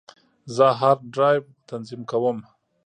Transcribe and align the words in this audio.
زه 0.55 0.65
هارد 0.79 1.01
ډرایو 1.13 1.43
تنظیم 1.69 2.01
کوم. 2.11 2.37